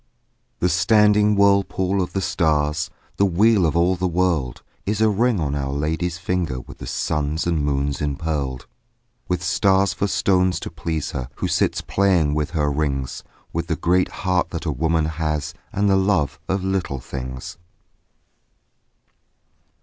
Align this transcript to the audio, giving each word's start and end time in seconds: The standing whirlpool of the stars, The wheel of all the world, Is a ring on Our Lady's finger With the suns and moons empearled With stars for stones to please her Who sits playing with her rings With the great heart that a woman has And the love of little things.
The 0.61 0.67
standing 0.67 1.35
whirlpool 1.35 2.01
of 2.01 2.13
the 2.13 2.21
stars, 2.23 2.89
The 3.17 3.25
wheel 3.25 3.67
of 3.67 3.77
all 3.77 3.95
the 3.95 4.07
world, 4.07 4.63
Is 4.83 4.99
a 4.99 5.11
ring 5.11 5.39
on 5.39 5.53
Our 5.53 5.71
Lady's 5.71 6.17
finger 6.17 6.59
With 6.59 6.79
the 6.79 6.87
suns 6.87 7.45
and 7.45 7.63
moons 7.63 8.01
empearled 8.01 8.65
With 9.27 9.43
stars 9.43 9.93
for 9.93 10.07
stones 10.07 10.59
to 10.61 10.71
please 10.71 11.11
her 11.11 11.29
Who 11.35 11.47
sits 11.47 11.81
playing 11.81 12.33
with 12.33 12.49
her 12.49 12.71
rings 12.71 13.23
With 13.53 13.67
the 13.67 13.75
great 13.75 14.09
heart 14.25 14.49
that 14.49 14.65
a 14.65 14.71
woman 14.71 15.05
has 15.05 15.53
And 15.71 15.87
the 15.87 15.97
love 15.97 16.39
of 16.49 16.63
little 16.63 16.99
things. 16.99 17.59